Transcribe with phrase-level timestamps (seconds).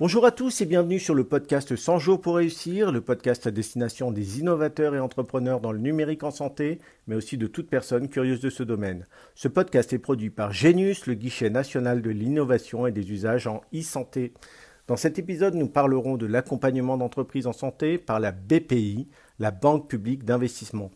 [0.00, 3.52] Bonjour à tous et bienvenue sur le podcast 100 jours pour réussir, le podcast à
[3.52, 8.08] destination des innovateurs et entrepreneurs dans le numérique en santé, mais aussi de toute personne
[8.08, 9.06] curieuse de ce domaine.
[9.36, 13.60] Ce podcast est produit par Genius, le guichet national de l'innovation et des usages en
[13.72, 14.32] e-santé.
[14.88, 19.06] Dans cet épisode, nous parlerons de l'accompagnement d'entreprises en santé par la BPI,
[19.38, 20.90] la Banque publique d'investissement.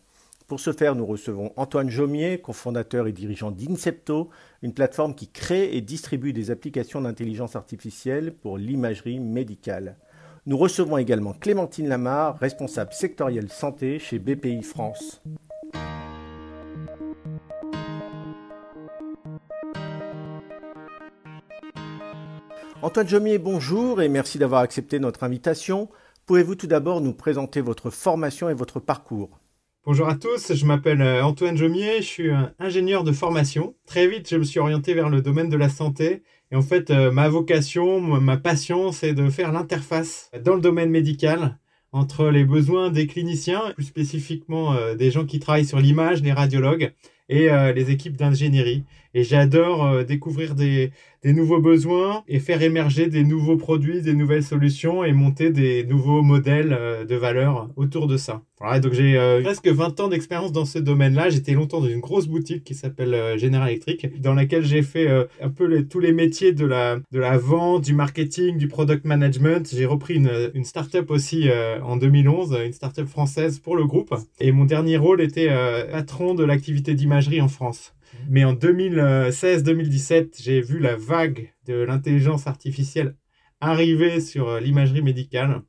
[0.49, 4.31] Pour ce faire, nous recevons Antoine Jomier, cofondateur et dirigeant d'Incepto,
[4.63, 9.95] une plateforme qui crée et distribue des applications d'intelligence artificielle pour l'imagerie médicale.
[10.47, 15.21] Nous recevons également Clémentine Lamar, responsable sectorielle santé chez BPI France.
[22.81, 25.89] Antoine Jomier, bonjour et merci d'avoir accepté notre invitation.
[26.25, 29.38] Pouvez-vous tout d'abord nous présenter votre formation et votre parcours?
[29.85, 33.75] Bonjour à tous, je m'appelle euh, Antoine Jomier, je suis ingénieur de formation.
[33.85, 36.21] Très vite, je me suis orienté vers le domaine de la santé.
[36.51, 40.89] Et en fait, euh, ma vocation, ma passion, c'est de faire l'interface dans le domaine
[40.89, 41.57] médical
[41.93, 46.33] entre les besoins des cliniciens, plus spécifiquement euh, des gens qui travaillent sur l'image, les
[46.33, 46.93] radiologues,
[47.29, 48.83] et les équipes d'ingénierie.
[49.13, 50.91] Et j'adore découvrir des,
[51.25, 56.21] nouveaux besoins et faire émerger des nouveaux produits, des nouvelles solutions et monter des nouveaux
[56.21, 58.41] modèles euh, de valeur autour de ça.
[58.59, 61.29] Voilà, donc j'ai euh, presque 20 ans d'expérience dans ce domaine-là.
[61.29, 65.07] J'étais longtemps dans une grosse boutique qui s'appelle euh, General Electric, dans laquelle j'ai fait
[65.41, 69.69] un peu tous les métiers de la, de la vente, du marketing, du product management.
[69.73, 71.49] J'ai repris une, une start-up aussi
[71.83, 74.13] en 2011, une start-up française pour le groupe.
[74.39, 75.49] Et mon dernier rôle était
[75.91, 77.93] patron de l'activité d'imagerie en France.
[78.29, 83.15] Mais en 2016-2017, j'ai vu la vague de l'intelligence artificielle
[83.61, 85.61] arriver sur euh, l'imagerie médicale.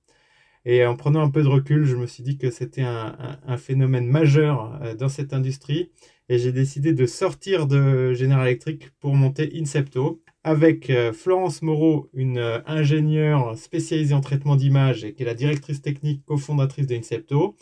[0.64, 4.06] Et en prenant un peu de recul, je me suis dit que c'était un, phénomène
[4.06, 5.90] majeur euh, dans cette industrie.
[6.28, 12.08] Et j'ai décidé de sortir de General Electric pour monter Incepto avec euh, Florence Moreau,
[12.14, 17.56] une ingénieure spécialisée en traitement d'image et qui est la directrice technique cofondatrice de Incepto,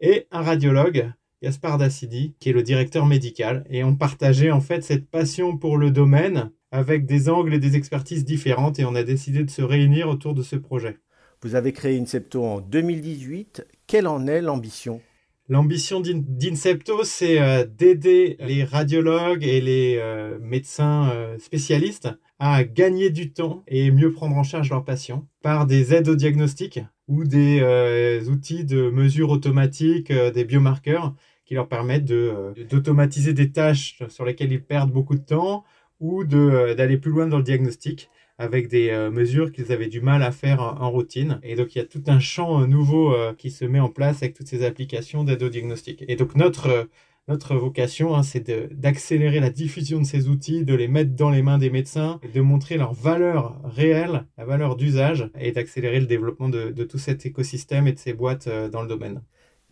[0.00, 1.12] et un radiologue
[1.46, 5.78] Gaspard Dassidi, qui est le directeur médical, et on partageait en fait cette passion pour
[5.78, 9.62] le domaine avec des angles et des expertises différentes, et on a décidé de se
[9.62, 10.98] réunir autour de ce projet.
[11.42, 13.64] Vous avez créé Incepto en 2018.
[13.86, 15.00] Quelle en est l'ambition?
[15.48, 22.08] L'ambition d'Incepto, c'est euh, d'aider les radiologues et les euh, médecins euh, spécialistes
[22.40, 26.16] à gagner du temps et mieux prendre en charge leurs patients par des aides au
[26.16, 31.14] diagnostic ou des outils de mesure automatique, des biomarqueurs
[31.46, 35.64] qui leur permettent d'automatiser des tâches sur lesquelles ils perdent beaucoup de temps
[36.00, 40.22] ou d'aller plus loin dans le diagnostic avec des euh, mesures qu'ils avaient du mal
[40.22, 41.40] à faire en, routine.
[41.42, 43.88] Et donc, il y a tout un champ euh, nouveau euh, qui se met en
[43.88, 46.04] place avec toutes ces applications d'aide au diagnostic.
[46.06, 46.88] Et donc, notre,
[47.28, 51.42] notre vocation, hein, c'est d'accélérer la diffusion de ces outils, de les mettre dans les
[51.42, 56.50] mains des médecins, de montrer leur valeur réelle, la valeur d'usage, et d'accélérer le développement
[56.50, 59.22] de, de, tout cet écosystème et de ces boîtes dans le domaine.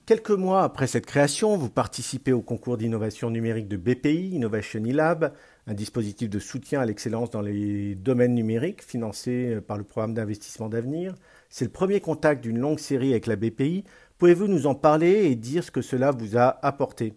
[0.06, 5.32] Quelques mois après cette création, vous participez au concours d'innovation numérique de BPI, Innovation e-Lab,
[5.66, 10.69] un dispositif de soutien à l'excellence dans les domaines numériques financé par le programme d'investissement
[10.69, 11.15] d'avenir.
[11.48, 13.84] C'est le premier contact d'une longue série avec la BPI.
[14.19, 17.15] Pouvez-vous nous en parler et dire ce que cela vous a apporté?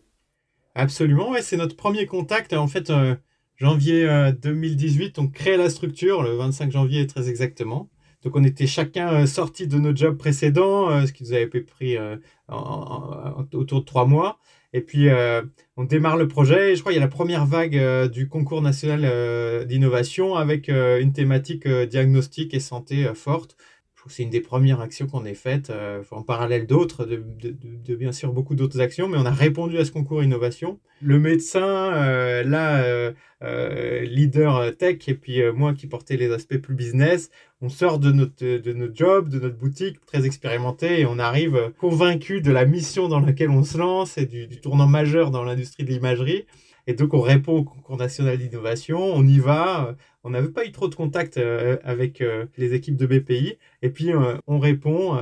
[0.74, 2.54] Absolument, c'est notre premier contact.
[2.54, 3.16] En fait, euh,
[3.58, 4.08] janvier
[4.42, 7.90] 2018, euh, on crée la structure, le 25 janvier très exactement.
[8.24, 11.98] Donc on était chacun euh, sorti de nos jobs précédents, ce qui nous avait pris
[12.48, 14.40] autour de trois mois.
[14.74, 15.42] Et puis, euh,
[15.78, 16.76] on démarre le projet.
[16.76, 20.68] je crois qu'il y a la première vague euh, du concours national euh, d'innovation avec
[20.70, 23.56] une thématique diagnostic et santé forte
[24.12, 28.34] c'est une des premières actions qu'on ait faites, euh, en parallèle d'autres, de, bien sûr
[28.34, 30.79] beaucoup d'autres actions, mais on a répondu à ce concours innovation.
[31.01, 33.13] Le médecin, euh, là,
[33.44, 37.30] euh, leader tech, et puis moi qui portais les aspects plus business,
[37.62, 41.71] on sort de notre, de notre job, de notre boutique, très expérimenté, et on arrive
[41.77, 45.44] convaincu de la mission dans laquelle on se lance et du, du tournant majeur dans
[45.44, 46.45] l'industrie de l'imagerie.
[46.88, 49.95] Et donc, on répond au concours national d'innovation, on y va.
[50.24, 53.57] On n'avait pas eu trop de contact euh, avec euh, les équipes de BPI.
[53.81, 55.18] Et puis, euh, on répond,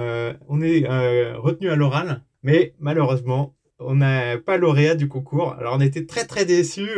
[0.47, 0.85] on est
[1.33, 5.53] retenu à l'oral, mais malheureusement, on n'a pas lauréat du concours.
[5.53, 6.91] Alors, on était très, très déçus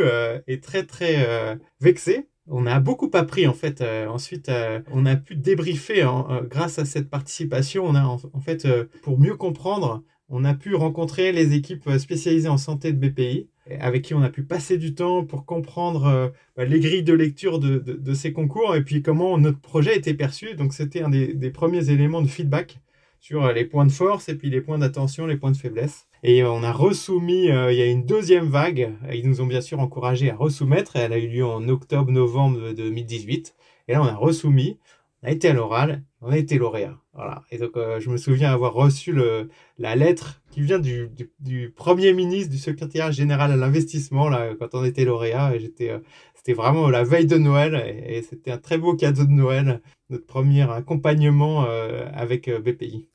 [0.46, 2.28] et très, très vexés.
[2.46, 3.82] On a beaucoup appris en fait.
[4.08, 4.50] ensuite,
[4.92, 6.06] on a pu débriefer
[6.44, 7.84] grâce à cette participation.
[7.84, 8.66] On a en fait,
[9.02, 13.48] pour mieux comprendre, on a pu rencontrer les équipes spécialisées en santé de BPI
[13.80, 17.58] avec qui on a pu passer du temps pour comprendre bah, les grilles de lecture
[17.58, 20.54] de, ces concours et puis comment notre projet était perçu.
[20.54, 22.78] Donc c'était un des, premiers éléments de feedback
[23.20, 26.06] sur les points de force et puis les points d'attention, les points de faiblesse.
[26.22, 29.80] Et on a resoumis, il y a une deuxième vague, ils nous ont bien sûr
[29.80, 33.54] encouragé à resoumettre, elle a eu lieu en octobre-novembre 2018.
[33.88, 34.78] Et là, on a resoumis,
[35.22, 36.96] a été à l'oral, on a été lauréat.
[37.12, 37.42] Voilà.
[37.50, 39.16] Et donc, euh, je me souviens avoir reçu
[39.78, 41.10] la lettre qui vient du,
[41.74, 45.58] premier ministre, du secrétaire général à l'investissement, là, quand on était lauréat.
[45.58, 45.98] J'étais, euh,
[46.34, 47.74] c'était vraiment la veille de Noël
[48.06, 49.80] et, c'était un très beau cadeau de Noël,
[50.10, 53.08] notre premier accompagnement euh, avec BPI.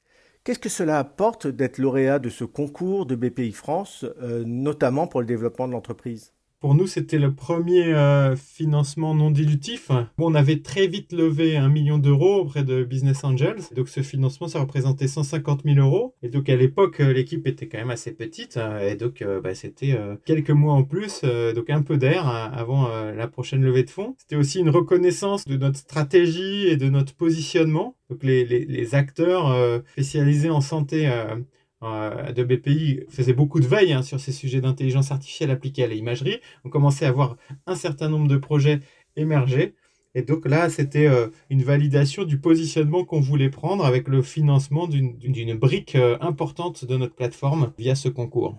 [0.43, 4.05] Qu'est-ce que cela apporte d'être lauréat de ce concours de BPI France,
[4.45, 6.33] notamment pour le développement de l'entreprise?
[6.63, 9.91] Pour nous, c'était le premier euh, financement non dilutif.
[10.17, 13.63] on avait très vite levé un million d'euros auprès de Business Angels.
[13.75, 16.15] Donc, ce financement, ça représentait 150 000 euros.
[16.23, 18.55] Et donc, à l'époque, euh, l'équipe était quand même assez petite.
[18.55, 18.79] Hein.
[18.79, 19.93] et donc, euh, bah, c'était
[20.23, 21.23] quelques mois en plus,
[21.53, 24.15] donc un peu d'air hein, avant la prochaine levée de fonds.
[24.17, 27.97] C'était aussi une reconnaissance de notre stratégie et de notre positionnement.
[28.09, 31.35] Donc, les, les acteurs spécialisés en santé euh,
[31.83, 36.39] de BPI faisait beaucoup de veille hein, sur ces sujets d'intelligence artificielle appliquée à l'imagerie.
[36.63, 37.37] On commençait à voir
[37.67, 38.79] un certain nombre de projets
[39.15, 39.75] émerger.
[40.15, 44.87] Et donc là, c'était euh, une validation du positionnement qu'on voulait prendre avec le financement
[44.87, 48.57] d'une brique euh, importante de notre plateforme via ce concours.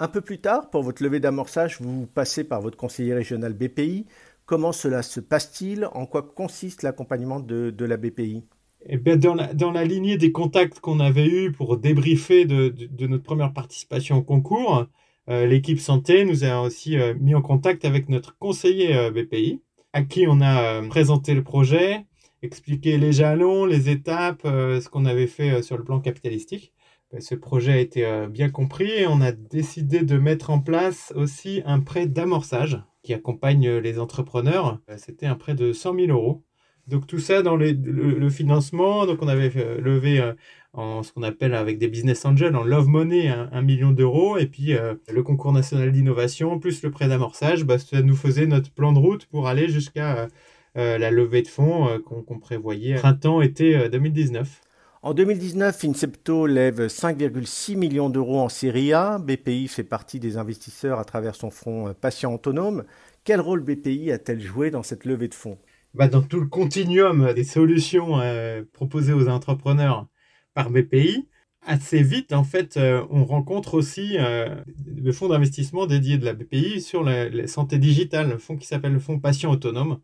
[0.00, 4.06] Un peu plus tard, pour votre levée d'amorçage, vous passez par votre conseiller régional BPI.
[4.46, 5.88] Comment cela se passe-t-il?
[5.92, 8.44] En quoi consiste l'accompagnement de la BPI
[8.86, 9.34] et bien dans,
[9.72, 14.22] la, lignée des contacts qu'on avait eus pour débriefer de, de, notre première participation au
[14.22, 14.86] concours,
[15.30, 19.62] euh, l'équipe santé nous a aussi euh, mis en contact avec notre conseiller euh, BPI,
[19.94, 22.04] à qui on a présenté le projet,
[22.42, 26.72] expliqué les jalons, les étapes, ce qu'on avait fait sur le plan capitalistique.
[27.12, 31.12] Ben, ce projet a été bien compris et on a décidé de mettre en place
[31.14, 34.80] aussi un prêt d'amorçage qui accompagne les entrepreneurs.
[34.96, 36.42] C'était un prêt de 100 000 euros
[36.86, 40.34] donc tout ça dans le, financement, donc on avait euh, levé euh,
[40.74, 44.46] en ce qu'on appelle avec des business angels en love money un, million d'euros et
[44.46, 48.70] puis euh, le concours national d'innovation plus le prêt d'amorçage, bah, ça nous faisait notre
[48.70, 50.28] plan de route pour aller jusqu'à
[50.74, 54.60] la levée de fonds qu'on prévoyait printemps-été 2019.
[55.02, 59.18] En 2019, Incepto lève 5,6 millions d'euros en série A.
[59.18, 62.82] BPI fait partie des investisseurs à travers son fonds Patient Autonome.
[63.22, 65.58] Quel rôle BPI a-t-elle joué dans cette levée de fonds?
[65.94, 70.08] Bah, dans tout le continuum des solutions euh, proposées aux entrepreneurs
[70.54, 71.28] par BPI,
[71.62, 74.56] assez vite, en fait, euh, on rencontre aussi euh,
[74.96, 78.92] le fonds d'investissement dédié de la BPI sur la, santé digitale, le fonds qui s'appelle
[78.92, 80.00] le fonds Patient Autonome.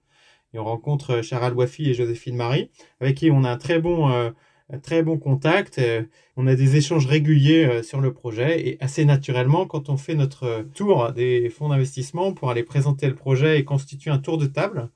[0.55, 2.71] On rencontre Charal Wafi et Joséphine Marie,
[3.01, 5.81] avec qui on a un très bon, un très bon contact.
[6.37, 10.67] on a des échanges réguliers sur le projet et assez naturellement, quand on fait notre
[10.75, 14.91] tour des fonds d'investissement pour aller présenter le projet et constituer un tour de table,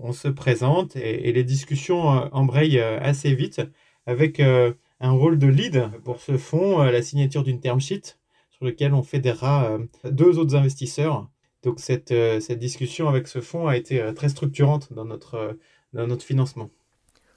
[0.00, 3.62] on se présente et, les discussions euh, embrayent euh, assez vite
[4.06, 8.18] avec euh, un rôle de lead pour ce fonds, la signature d'une term sheet
[8.50, 11.28] sur lequel on fédérera deux autres investisseurs.
[11.62, 15.58] Donc cette, cette discussion avec ce fonds a été très structurante dans notre,
[15.92, 16.70] dans notre financement.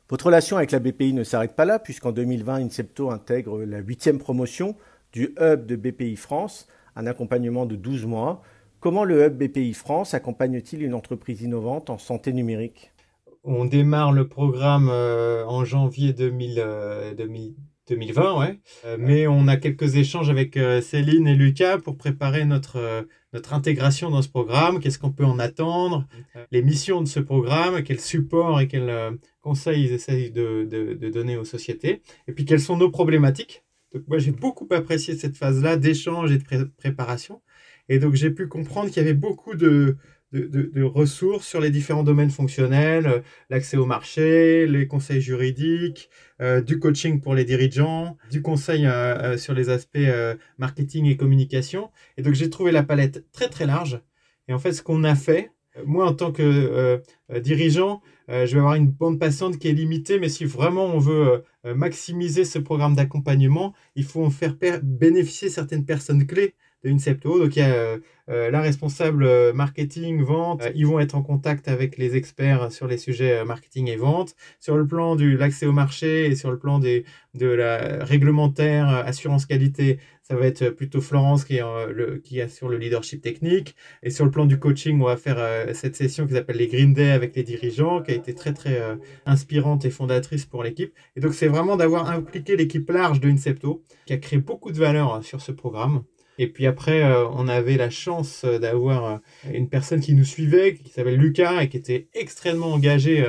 [0.10, 4.20] Votre relation avec la BPI ne s'arrête pas là, puisqu'en 2020, Incepto intègre la huitième
[4.20, 4.76] promotion
[5.12, 8.42] du hub de BPI France, un accompagnement de 12 mois.
[8.80, 12.92] Comment le Hub BPI France accompagne-t-il une entreprise innovante en santé numérique?
[13.44, 17.16] On démarre le programme euh, en janvier 2020,
[17.88, 18.60] 2020 ouais.
[18.86, 23.54] Euh, mais on a quelques échanges avec euh, Céline et Lucas pour préparer notre, notre
[23.54, 24.80] intégration dans ce programme.
[24.80, 26.06] Qu'est-ce qu'on peut en attendre?
[26.52, 31.36] Les missions de ce programme, quel support et quels conseils ils essayent de, de, donner
[31.36, 32.04] aux sociétés?
[32.28, 33.64] Et puis, quelles sont nos problématiques?
[33.94, 37.42] Donc, moi, j'ai beaucoup apprécié cette phase-là d'échange et de préparation.
[37.90, 39.98] Et donc, j'ai pu comprendre qu'il y avait beaucoup de,
[40.34, 46.10] ressources sur les différents domaines fonctionnels, euh, l'accès au marché, les conseils juridiques,
[46.42, 49.98] euh, du coaching pour les dirigeants, du conseil euh, sur les aspects
[50.58, 51.92] marketing et communication.
[52.18, 54.02] Et donc, j'ai trouvé la palette très, très large.
[54.50, 55.52] Et en fait, ce qu'on a fait,
[55.86, 57.02] moi, en tant que
[57.40, 61.44] dirigeant, je vais avoir une bande passante qui est limitée, mais si vraiment on veut
[61.64, 67.40] maximiser ce programme d'accompagnement, il faut en faire bénéficier certaines personnes clés de Incepto.
[67.40, 67.98] Donc il y a euh,
[68.30, 70.64] euh, la responsable euh, marketing, vente.
[70.76, 74.36] ils vont être en contact avec les experts sur les sujets marketing et vente.
[74.60, 77.04] Sur le plan de l'accès au marché et sur le plan de
[77.40, 82.78] la réglementaire assurance qualité, ça va être plutôt Florence qui, est, le, qui assure le
[82.78, 83.76] leadership technique.
[84.04, 85.38] Et sur le plan du coaching, on va faire
[85.74, 88.78] cette session qui s'appelle les Green Day avec les dirigeants, qui a été très très
[89.26, 90.94] inspirante et fondatrice pour l'équipe.
[91.16, 94.78] Et donc c'est vraiment d'avoir impliqué l'équipe large de Incepto, qui a créé beaucoup de
[94.78, 96.04] valeur sur ce programme.
[96.40, 99.22] Et puis après, on avait la chance d'avoir
[99.54, 103.26] une personne qui nous suivait, qui s'appelle Lucas, et qui était extrêmement engagé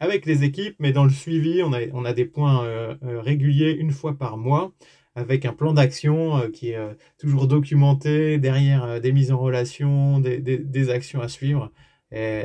[0.00, 3.90] avec les équipes, mais dans le suivi, on a, on a des points réguliers une
[3.90, 4.72] fois par mois
[5.14, 10.90] avec un plan d'action qui est toujours documenté, derrière des mises en relation, des, des
[10.90, 11.70] actions à suivre.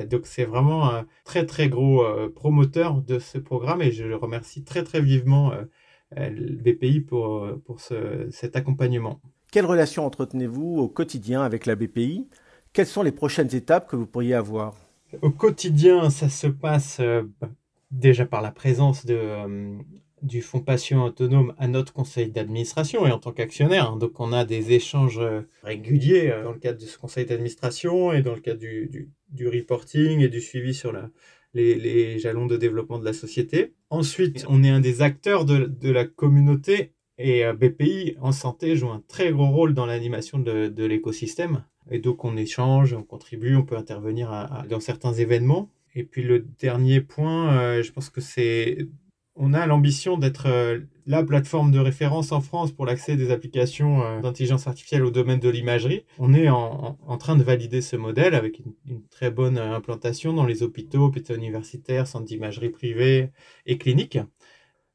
[0.09, 4.15] Donc c'est vraiment un très très gros euh, promoteur de ce programme et je le
[4.15, 5.63] remercie très très vivement euh,
[6.17, 9.19] euh, BPI pour, pour cet accompagnement.
[9.51, 12.29] Quelle relation entretenez-vous au quotidien avec la BPI
[12.71, 14.75] Quelles sont les prochaines étapes que vous pourriez avoir?
[15.21, 17.01] Au quotidien, ça se passe
[17.91, 19.77] déjà par la présence de,
[20.27, 23.91] du Fonds Patient Autonome à notre conseil d'administration et en tant qu'actionnaire.
[23.91, 23.97] Hein.
[23.97, 28.13] Donc on a des échanges euh, réguliers euh, dans le cadre de ce conseil d'administration
[28.13, 31.09] et dans le cadre du, du, reporting et du suivi sur la,
[31.53, 33.73] les, les, jalons de développement de la société.
[33.89, 38.75] Ensuite, on est un des acteurs de, de la communauté et euh, BPI en santé
[38.75, 41.63] joue un très gros rôle dans l'animation de, de l'écosystème.
[41.89, 45.71] Et donc on échange, on contribue, on peut intervenir dans certains événements.
[45.95, 48.89] Et puis le dernier point, je pense que c'est
[49.37, 54.03] on a l'ambition d'être euh, la plateforme de référence en France pour l'accès des applications
[54.03, 56.03] euh, d'intelligence artificielle au domaine de l'imagerie.
[56.17, 60.45] On est en, train de valider ce modèle avec une, très bonne euh, implantation dans
[60.45, 63.29] les hôpitaux, hôpitaux universitaires, centres d'imagerie privés
[63.65, 64.19] et cliniques.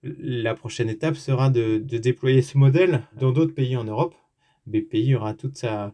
[0.03, 4.17] La prochaine étape sera de, déployer ce modèle dans d'autres pays en Europe.
[4.67, 5.93] BPI aura toute sa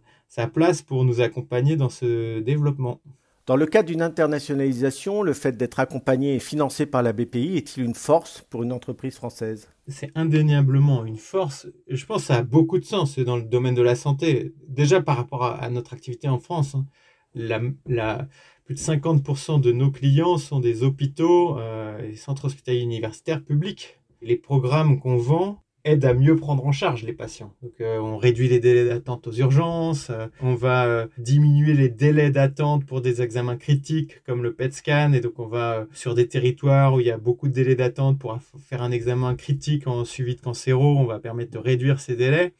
[0.53, 3.01] place pour nous accompagner dans ce développement.
[3.49, 7.83] Dans le cadre d'une internationalisation, le fait d'être accompagné et financé par la BPI est-il
[7.83, 9.71] une force pour une entreprise française?
[9.87, 11.67] C'est indéniablement une force.
[11.89, 14.53] Je pense que ça a beaucoup de sens dans le domaine de la santé.
[14.69, 16.85] Déjà par rapport à, notre activité en France, hein.
[17.33, 23.99] plus de 50% de nos clients sont des hôpitaux euh, et centres hospitaliers universitaires publics.
[24.21, 27.55] Les programmes qu'on vend aide à mieux prendre en charge les patients.
[27.63, 31.89] Donc, euh, on réduit les délais d'attente aux urgences, euh, on va euh, diminuer les
[31.89, 36.15] délais d'attente pour des examens critiques comme le PET scan, et donc on va sur
[36.15, 39.87] des territoires où il y a beaucoup de délais d'attente pour faire un examen critique
[39.87, 42.53] en suivi de cancéro, on va permettre de réduire ces délais.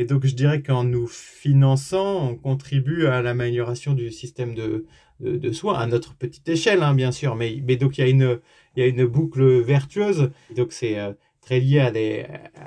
[0.00, 4.86] Et donc, je dirais qu'en nous finançant, on contribue à l'amélioration du système de,
[5.18, 7.34] de, soins, à notre petite échelle, hein, bien sûr.
[7.34, 8.38] Mais, mais donc, il y, a une,
[8.76, 10.30] il y a une boucle vertueuse.
[10.54, 10.96] Donc, c'est
[11.48, 12.26] très lié à, des,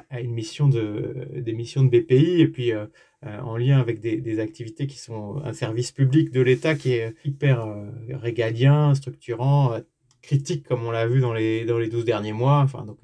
[0.09, 2.87] à une mission de, des missions de BPI et puis euh,
[3.27, 7.13] euh, en lien avec des, activités qui sont un service public de l'État qui est
[7.23, 9.79] hyper euh, régalien, structurant,
[10.23, 12.57] critique comme on l'a vu dans les, dans les 12 derniers mois.
[12.57, 13.01] Enfin, donc,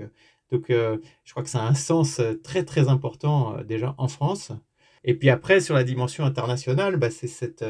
[0.52, 4.52] donc je crois que ça a un sens très très important déjà en France.
[5.04, 7.64] Et puis après, sur la dimension internationale, bah, c'est cette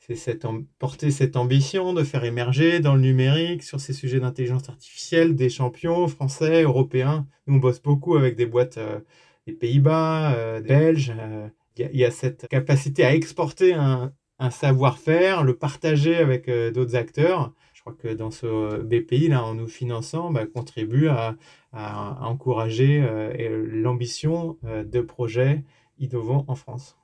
[0.00, 0.46] c'est cette,
[0.78, 5.50] porter cette ambition de faire émerger dans le numérique, sur ces sujets d'intelligence artificielle, des
[5.50, 7.26] champions français, européens.
[7.46, 9.00] Nous, on bosse beaucoup avec des boîtes euh,
[9.46, 11.12] des Pays-Bas, euh, belges.
[11.16, 14.12] Euh, il y, a cette capacité à exporter un,
[14.50, 17.54] savoir-faire, le partager avec d'autres acteurs.
[17.72, 21.36] Je crois que dans ce BPI, là, en nous finançant, bah, contribue à
[21.72, 23.02] encourager
[23.38, 25.64] l'ambition de projets
[25.98, 26.99] innovants en France.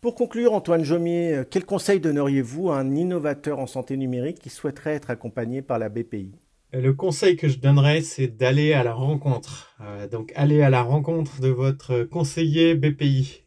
[0.00, 4.48] Pour conclure, Antoine Jomier, euh, quel conseil donneriez-vous à un innovateur en santé numérique qui
[4.48, 6.30] souhaiterait être accompagné par la BPI
[6.74, 9.74] euh, le conseil que je donnerais, c'est d'aller à la rencontre.
[9.80, 13.42] Euh, donc, aller à la rencontre de votre conseiller BPI,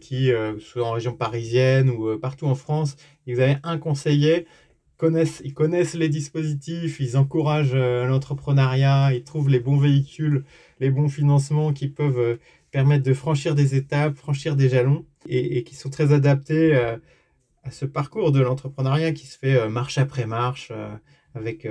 [0.00, 2.96] qui, soit en région parisienne ou partout en France,
[3.26, 4.46] vous avez un conseiller,
[5.02, 10.44] ils connaissent les dispositifs, ils encouragent l'entrepreneuriat, ils trouvent les bons véhicules,
[10.78, 12.38] les bons financements qui peuvent
[12.76, 16.98] permettre de franchir des étapes, franchir des jalons et, qui sont très adaptés euh,
[17.64, 20.94] à ce parcours de l'entrepreneuriat qui se fait euh, marche après marche, euh,
[21.34, 21.66] avec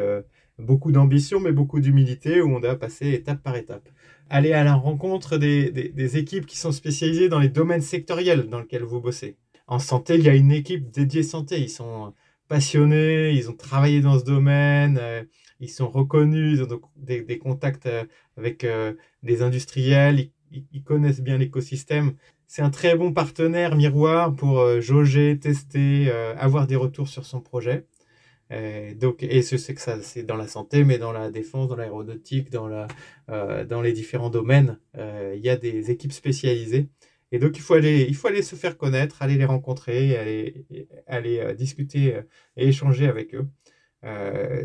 [0.58, 3.88] beaucoup d'ambition mais beaucoup d'humilité, où on doit passer étape par étape.
[4.32, 8.84] Aller à la rencontre des, équipes qui sont spécialisées dans les domaines sectoriels dans lesquels
[8.84, 9.38] vous bossez.
[9.68, 11.60] En santé, il y a une équipe dédiée santé.
[11.60, 12.14] Ils sont
[12.48, 15.00] passionnés, ils ont travaillé dans ce domaine,
[15.60, 17.90] ils sont reconnus, ils ont des, contacts
[18.38, 18.66] avec
[19.22, 20.30] des industriels,
[20.72, 22.14] ils connaissent bien l'écosystème
[22.48, 27.26] c'est un très bon partenaire miroir pour euh, jauger, tester, euh, avoir des retours sur
[27.26, 27.86] son projet.
[28.52, 31.68] Et donc, et je sais que ça, c'est dans la santé, mais dans la défense,
[31.68, 32.70] dans l'aéronautique, dans,
[33.30, 36.88] euh, les différents domaines, il y a des équipes spécialisées.
[37.32, 40.88] Et donc, il faut aller, il faut aller se faire connaître, aller les rencontrer, aller,
[41.08, 42.22] aller discuter
[42.56, 43.48] et échanger avec eux.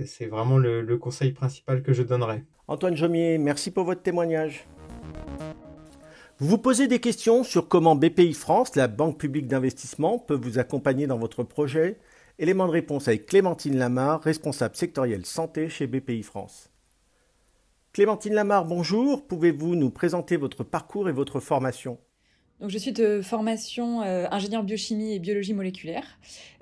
[0.04, 2.44] c'est vraiment le, le conseil principal que je donnerais.
[2.68, 4.66] Antoine Jomier, merci pour votre témoignage.
[6.40, 10.58] Vous vous posez des questions sur comment BPI France, la banque publique d'investissement, peut vous
[10.58, 11.98] accompagner dans votre projet
[12.38, 16.70] Élément de réponse avec Clémentine Lamar, responsable sectorielle santé chez BPI France.
[17.92, 19.26] Clémentine Lamar, bonjour.
[19.26, 21.98] Pouvez-vous nous présenter votre parcours et votre formation?
[22.60, 26.04] Donc, je suis de formation euh, ingénieur biochimie et biologie moléculaire.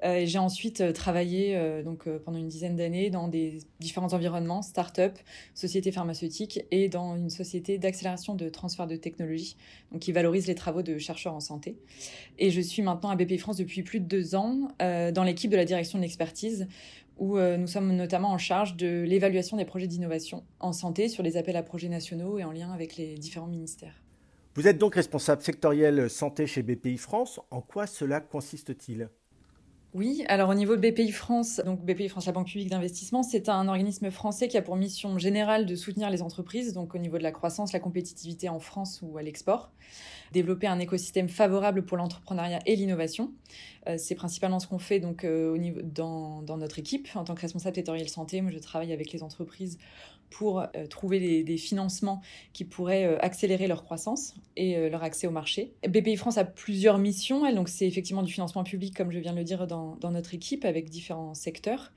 [0.04, 4.62] Euh, j'ai ensuite euh, travaillé euh, donc, pendant une dizaine d'années dans des différents environnements,
[4.62, 5.18] start-up,
[5.54, 9.56] sociétés pharmaceutiques et dans une société d'accélération de transfert de technologie,
[9.90, 11.76] donc qui valorise les travaux de chercheurs en santé.
[12.38, 15.56] Et je suis maintenant à BPI France depuis plus de deux ans dans l'équipe de
[15.56, 16.68] la direction de l'expertise
[17.18, 21.36] où nous sommes notamment en charge de l'évaluation des projets d'innovation en santé sur les
[21.36, 24.07] appels à projets nationaux et en lien avec les différents ministères.
[24.58, 27.38] Vous êtes donc responsable sectoriel santé chez BPI France.
[27.52, 29.08] En quoi cela consiste-t-il?
[29.94, 33.48] Oui, alors au niveau de BPI France, donc BPI France, la Banque publique d'investissement, c'est
[33.48, 37.18] un organisme français qui a pour mission générale de soutenir les entreprises, donc au niveau
[37.18, 39.70] de la croissance, la compétitivité en France ou à l'export,
[40.32, 43.32] développer un écosystème favorable pour l'entrepreneuriat et l'innovation.
[43.86, 47.76] Euh, c'est principalement ce qu'on fait donc euh, dans, notre équipe en tant que responsable
[47.76, 48.40] sectoriel santé.
[48.40, 49.78] Moi, je travaille avec les entreprises
[50.30, 52.20] pour euh, trouver des, financements
[52.52, 55.72] qui pourraient euh, accélérer leur croissance et euh, leur accès au marché.
[55.88, 59.32] BPI France a plusieurs missions, elle, donc c'est effectivement du financement public, comme je viens
[59.32, 61.92] de le dire, dans, notre équipe, avec différents secteurs,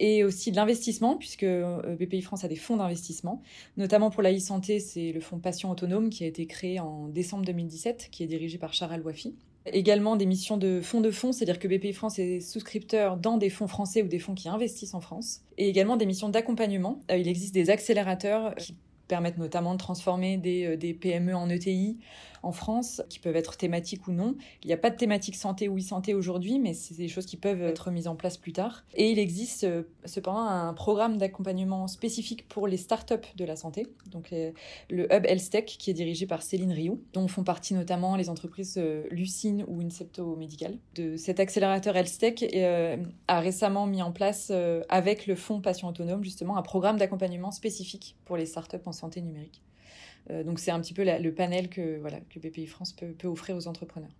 [0.00, 3.42] et aussi de l'investissement, puisque BPI France a des fonds d'investissement,
[3.76, 7.44] notamment pour la e-santé, c'est le fonds Passion Autonome qui a été créé en décembre
[7.44, 9.34] 2017, qui est dirigé par Charal Wafi.
[9.66, 13.48] Également des missions de fonds de fonds, c'est-à-dire que BPI France est souscripteur dans des
[13.48, 15.40] fonds français ou des fonds qui investissent en France.
[15.56, 17.00] Et également des missions d'accompagnement.
[17.10, 18.76] Il existe des accélérateurs qui
[19.08, 21.98] permettent notamment de transformer des, des PME en ETI,
[22.44, 24.36] en France, qui peuvent être thématiques ou non.
[24.62, 27.36] Il n'y a pas de thématique santé ou e-santé aujourd'hui, mais c'est des choses qui
[27.36, 28.84] peuvent être mises en place plus tard.
[28.94, 33.86] Et il existe euh, cependant un programme d'accompagnement spécifique pour les startups de la santé,
[34.10, 34.34] donc
[34.90, 38.76] le Hub HealthTech, qui est dirigé par Céline Rioux, dont font partie notamment les entreprises
[38.78, 40.78] euh, Lucine ou Incepto Medical.
[40.94, 42.96] De cet accélérateur HealthTech euh,
[43.28, 44.52] a récemment mis en place,
[44.88, 49.20] avec le fonds Patient Autonome, justement, un programme d'accompagnement spécifique pour les startups en santé
[49.20, 49.62] numérique.
[50.30, 53.56] Euh, donc c'est un petit peu le panel que, voilà, que BPI France peut offrir
[53.56, 54.14] aux entrepreneurs.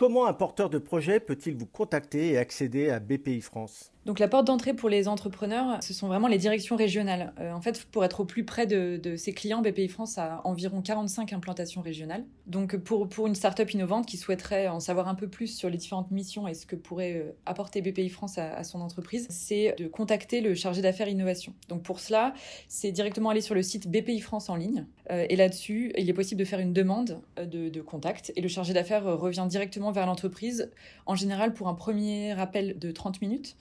[0.00, 3.92] Comment un porteur de projet peut-il vous contacter et accéder à BPI France?
[4.10, 7.32] Donc la porte d'entrée pour les entrepreneurs, ce sont vraiment les directions régionales.
[7.38, 10.82] Euh, en fait, pour être au plus près de, ses clients, BPI France a environ
[10.82, 12.24] 45 implantations régionales.
[12.48, 16.10] Donc pour, une start-up innovante qui souhaiterait en savoir un peu plus sur les différentes
[16.10, 19.86] missions et ce que pourrait euh, apporter BPI France à, à son entreprise, c'est de
[19.86, 21.54] contacter le chargé d'affaires innovation.
[21.68, 22.34] Donc pour cela,
[22.66, 24.86] c'est directement aller sur le site BPI France en ligne.
[25.12, 28.48] Euh, et là-dessus, il est possible de faire une demande de, de contact et le
[28.48, 30.72] chargé d'affaires revient directement vers l'entreprise,
[31.06, 33.54] en général pour un premier appel de 30 minutes.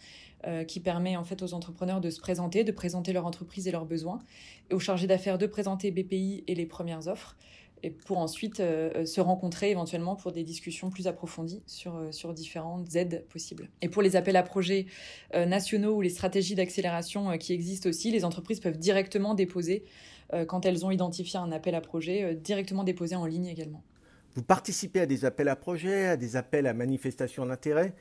[0.47, 3.71] Euh, qui permet en fait aux entrepreneurs de se présenter, de présenter leur entreprise et
[3.71, 4.19] leurs besoins,
[4.69, 7.35] et aux chargés d'affaires de présenter BPI et les premières offres,
[7.83, 12.33] et pour ensuite euh, se rencontrer éventuellement pour des discussions plus approfondies sur, euh, sur
[12.33, 13.69] différentes aides possibles.
[13.81, 14.85] Et pour les appels à projets
[15.33, 19.83] nationaux ou les stratégies d'accélération qui existent aussi, les entreprises peuvent directement déposer,
[20.47, 23.83] quand elles ont identifié un appel à projet, directement déposer en ligne également.
[24.35, 27.93] Vous participez à des appels à projets, à des appels à manifestation d'intérêt?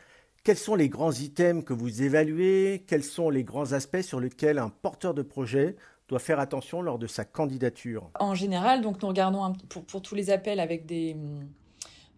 [0.44, 2.84] Quels sont les grands items que vous évaluez?
[2.86, 5.76] Quels sont les grands aspects sur lesquels un porteur de projet
[6.08, 8.10] doit faire attention lors de sa candidature?
[8.18, 11.16] En général, donc nous regardons pour, tous les appels avec des,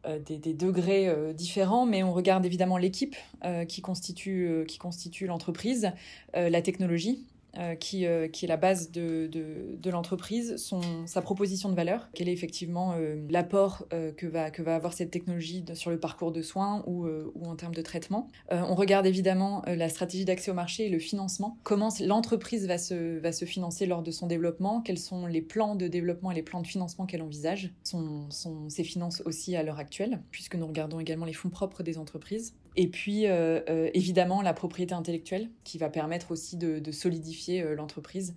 [0.07, 5.27] euh, des, degrés euh, différents, mais on regarde évidemment l'équipe euh, qui constitue, qui constitue
[5.27, 5.93] l'entreprise,
[6.35, 7.27] la technologie,
[7.59, 10.71] euh, qui, euh, qui est la base de, de, l'entreprise,
[11.07, 15.11] sa proposition de valeur, quel est effectivement euh, l'apport que, va, que va avoir cette
[15.11, 18.29] technologie sur le parcours de soins ou, ou en termes de traitement.
[18.51, 23.19] on regarde évidemment la stratégie d'accès au marché et le financement, comment l'entreprise va se,
[23.19, 26.43] va se financer lors de son développement, quels sont les plans de développement et les
[26.43, 28.29] plans de financement qu'elle envisage, son,
[28.69, 32.55] ses finances aussi à l'heure actuelle, puisque nous regardons également les fonds propres des entreprises.
[32.77, 37.75] Et puis, euh, euh, évidemment, la propriété intellectuelle, qui va permettre aussi de, solidifier euh,
[37.75, 38.35] l'entreprise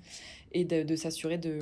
[0.52, 1.60] et de, s'assurer de,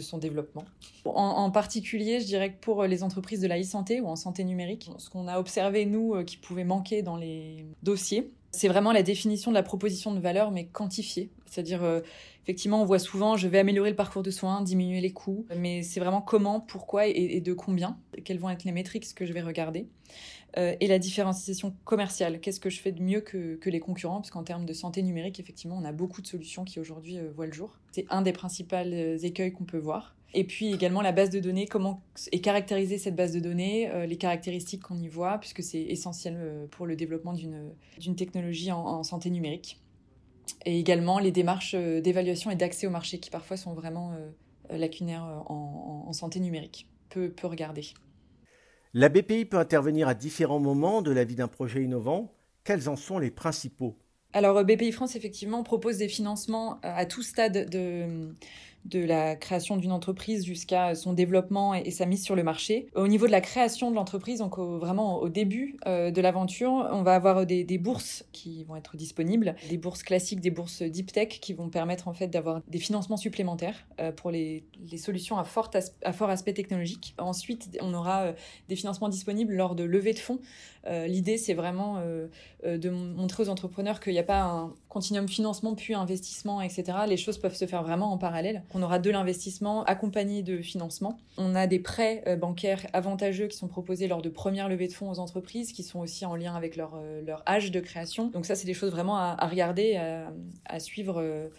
[0.00, 0.64] son développement.
[1.04, 4.90] En, particulier, je dirais que pour les entreprises de la e-santé ou en santé numérique,
[4.98, 9.52] ce qu'on a observé, nous, qui pouvait manquer dans les dossiers, c'est vraiment la définition
[9.52, 11.30] de la proposition de valeur, mais quantifiée.
[11.46, 11.82] C'est-à-dire,
[12.42, 15.82] effectivement, on voit souvent, je vais améliorer le parcours de soins, diminuer les coûts, mais
[15.82, 19.42] c'est vraiment comment, pourquoi et, de combien, quelles vont être les métriques que je vais
[19.42, 19.86] regarder.
[20.56, 24.30] Euh, et la différenciation commerciale, qu'est-ce que je fais de mieux que, les concurrents, parce
[24.30, 27.46] qu'en termes de santé numérique, effectivement, on a beaucoup de solutions qui aujourd'hui euh, voient
[27.46, 27.78] le jour.
[27.92, 28.76] C'est un des principaux
[29.22, 30.16] écueils qu'on peut voir.
[30.32, 34.06] Et puis également la base de données, comment est caractériser cette base de données, euh,
[34.06, 39.02] les caractéristiques qu'on y voit, puisque c'est essentiel euh, pour le développement d'une technologie en,
[39.02, 39.80] santé numérique.
[40.66, 44.76] Et également les démarches euh, d'évaluation et d'accès au marché, qui parfois sont vraiment euh,
[44.76, 46.86] lacunaires en, en, santé numérique.
[47.08, 47.86] Peu, peu regarder.
[48.92, 52.32] La BPI peut intervenir à différents moments de la vie d'un projet innovant.
[52.64, 53.96] Quels en sont les principaux?
[54.32, 58.34] Alors BPI France effectivement propose des financements à tout stade de,
[58.84, 62.86] de la création d'une entreprise jusqu'à son développement et, sa mise sur le marché.
[62.94, 67.02] Au niveau de la création de l'entreprise, donc vraiment au début euh, de l'aventure, on
[67.02, 71.40] va avoir des, bourses qui vont être disponibles, des bourses classiques, des bourses deep tech
[71.40, 74.64] qui vont permettre en fait d'avoir des financements supplémentaires euh, pour les,
[74.96, 75.70] solutions à fort,
[76.30, 77.14] aspect technologique.
[77.18, 78.32] Ensuite, on aura euh,
[78.68, 80.40] des financements disponibles lors de levées de fonds.
[81.06, 82.02] L'idée, c'est vraiment
[82.64, 86.84] de montrer aux entrepreneurs qu'il n'y a pas un continuum financement puis investissement, etc.
[87.06, 88.62] Les choses peuvent se faire vraiment en parallèle.
[88.72, 91.18] On aura de l'investissement accompagné de financement.
[91.36, 95.10] On a des prêts bancaires avantageux qui sont proposés lors de premières levées de fonds
[95.10, 98.28] aux entreprises qui sont aussi en lien avec leur, leur âge de création.
[98.28, 99.96] Donc ça, c'est des choses vraiment à, regarder,
[100.66, 101.50] à, suivre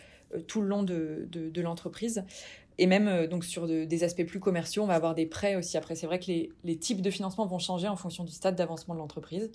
[0.48, 2.24] tout le long de, l'entreprise.
[2.78, 5.78] Et même euh, donc sur des aspects plus commerciaux, on va avoir des prêts aussi.
[5.78, 8.56] Après, c'est vrai que les, les, types de financement vont changer en fonction du stade
[8.56, 9.52] d'avancement de l'entreprise.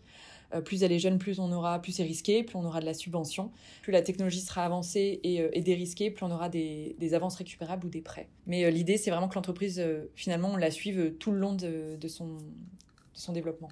[0.54, 2.86] Euh, plus elle est jeune, plus on aura, plus c'est risqué, plus on aura de
[2.86, 3.50] la subvention.
[3.82, 7.36] Plus la technologie sera avancée et, euh, et dérisquée, plus on aura des, des, avances
[7.36, 8.28] récupérables ou des prêts.
[8.46, 9.82] Mais l'idée, c'est vraiment que l'entreprise,
[10.14, 12.40] finalement, on la suive tout le long de, de, son, de
[13.14, 13.68] son développement.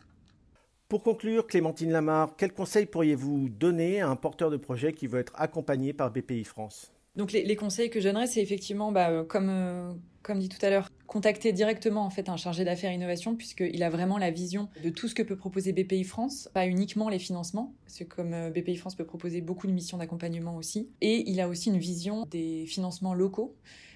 [0.89, 5.19] Pour conclure, Clémentine Lamar, quels conseils pourriez-vous donner à un porteur de projet qui veut
[5.19, 6.94] être accompagné par BPI France?
[7.17, 10.65] Donc les, conseils que je donnerais, c'est effectivement, bah, euh, comme, euh, comme dit tout
[10.65, 14.69] à l'heure, contacter directement en fait un chargé d'affaires innovation puisqu'il a vraiment la vision
[14.83, 18.35] de tout ce que peut proposer BPI France, pas uniquement les financements, parce que comme
[18.35, 21.79] euh, BPI France peut proposer beaucoup de missions d'accompagnement aussi, et il a aussi une
[21.79, 23.55] vision des financements locaux